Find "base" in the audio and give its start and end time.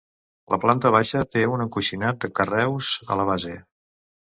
3.31-3.57